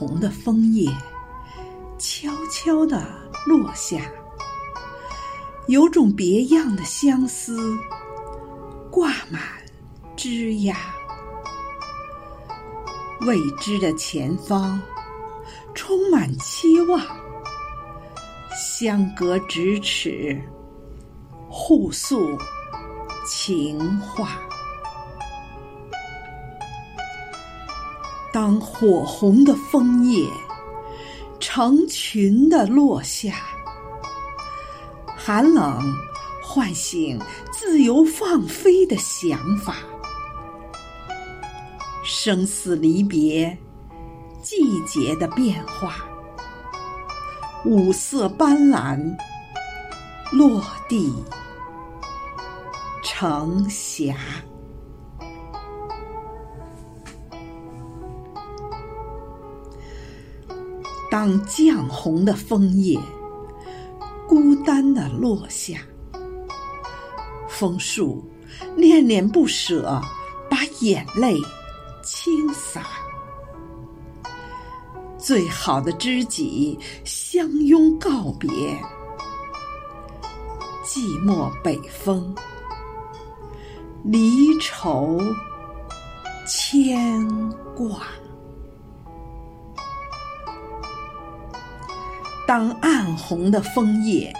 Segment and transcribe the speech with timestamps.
[0.00, 0.90] 红的枫叶
[1.98, 3.06] 悄悄地
[3.46, 4.00] 落下，
[5.66, 7.76] 有种别样的相思
[8.90, 9.42] 挂满
[10.16, 10.74] 枝桠。
[13.26, 14.80] 未知的前方
[15.74, 16.98] 充满期望，
[18.56, 20.40] 相隔咫尺，
[21.50, 22.38] 互诉
[23.26, 24.38] 情话。
[28.32, 30.28] 当火红的枫叶
[31.40, 33.34] 成群的落下，
[35.16, 35.82] 寒冷
[36.42, 39.76] 唤醒自由放飞的想法，
[42.04, 43.56] 生死离别，
[44.42, 45.96] 季节的变化，
[47.64, 49.16] 五色斑斓，
[50.30, 51.24] 落地
[53.02, 54.14] 成霞。
[61.20, 62.98] 当绛红的枫叶
[64.26, 65.82] 孤单的落下，
[67.46, 68.24] 枫树
[68.74, 70.00] 恋恋不舍，
[70.48, 71.36] 把眼泪
[72.02, 72.86] 倾洒。
[75.18, 78.50] 最好的知己相拥告别，
[80.82, 82.34] 寂寞北风，
[84.04, 85.20] 离愁
[86.46, 87.28] 牵
[87.76, 88.06] 挂。
[92.50, 94.34] 当暗红的枫叶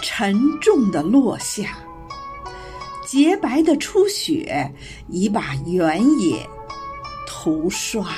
[0.00, 1.76] 沉重的落下，
[3.04, 4.72] 洁白的初雪
[5.08, 6.48] 已把原野
[7.26, 8.10] 涂刷。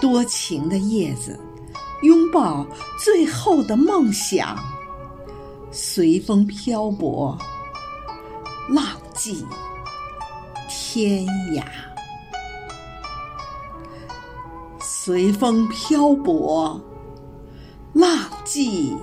[0.00, 1.38] 多情的叶子
[2.02, 2.66] 拥抱
[2.98, 4.58] 最后的梦想，
[5.70, 7.38] 随风漂泊，
[8.68, 9.46] 浪迹
[10.68, 11.62] 天涯。
[14.80, 16.80] 随风漂泊。
[18.04, 18.94] 浪迹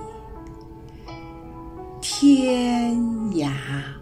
[2.00, 2.94] 天
[3.32, 4.01] 涯。